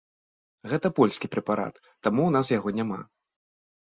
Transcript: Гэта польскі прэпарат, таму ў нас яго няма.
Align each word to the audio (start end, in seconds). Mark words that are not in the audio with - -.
Гэта 0.71 0.87
польскі 0.99 1.29
прэпарат, 1.33 1.75
таму 2.03 2.21
ў 2.25 2.31
нас 2.37 2.47
яго 2.57 2.69
няма. 2.79 2.99